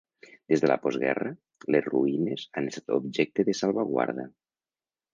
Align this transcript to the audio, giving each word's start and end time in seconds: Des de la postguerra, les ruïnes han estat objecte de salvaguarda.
Des 0.53 0.63
de 0.63 0.69
la 0.71 0.77
postguerra, 0.85 1.33
les 1.77 1.87
ruïnes 1.91 2.49
han 2.61 2.73
estat 2.73 2.93
objecte 2.99 3.49
de 3.51 3.59
salvaguarda. 3.63 4.31